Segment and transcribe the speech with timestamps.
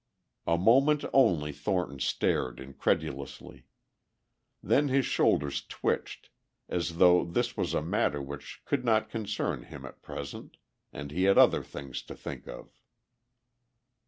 [0.47, 3.67] A moment only Thornton stared incredulously.
[4.63, 6.31] Then his shoulders twitched
[6.67, 10.57] as though this was a matter which could not concern him at present
[10.91, 12.71] and he had other things to think of.